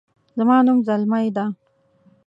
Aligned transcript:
زما 0.37 0.57
نوم 0.65 0.77
زلمۍ 0.87 1.27
ده 1.35 1.45